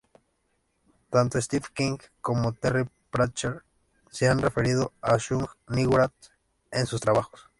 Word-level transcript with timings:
Tanto 1.11 1.39
Stephen 1.39 1.69
King 1.75 1.97
como 2.21 2.53
Terry 2.53 2.89
Pratchett 3.11 3.61
se 4.09 4.27
han 4.27 4.39
referido 4.41 4.93
a 4.99 5.17
Shub-Niggurath 5.19 6.31
en 6.71 6.87
sus 6.87 6.99
trabajos. 6.99 7.47